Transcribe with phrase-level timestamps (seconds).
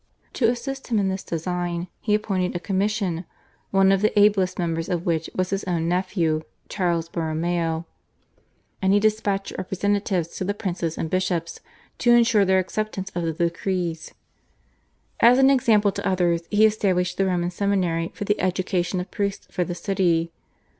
[0.33, 3.23] To assist him in this design he appointed a commission,
[3.69, 7.85] one of the ablest members of which was his own nephew, Charles Borromeo,
[8.81, 11.59] and he despatched representatives to the princes and bishops
[11.99, 14.15] to ensure their acceptance of the decrees.
[15.19, 19.45] As an example to others he established the Roman Seminary for the education of priests
[19.51, 20.31] for the city.